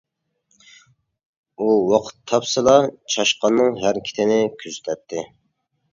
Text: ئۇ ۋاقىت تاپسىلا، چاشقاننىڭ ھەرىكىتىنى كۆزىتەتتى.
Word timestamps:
ئۇ 1.59 1.67
ۋاقىت 1.91 2.17
تاپسىلا، 2.31 2.75
چاشقاننىڭ 3.17 3.81
ھەرىكىتىنى 3.85 4.41
كۆزىتەتتى. 4.65 5.29